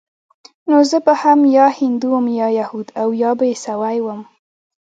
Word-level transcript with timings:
نو 0.69 0.77
زه 0.89 0.97
به 1.05 1.13
هم 1.23 1.39
يا 1.57 1.65
هندو 1.77 2.07
وم 2.13 2.25
يا 2.39 2.47
يهود 2.59 2.87
او 3.01 3.09
يا 3.21 3.31
به 3.37 3.45
عيسوى 3.51 3.95
وم. 4.05 4.21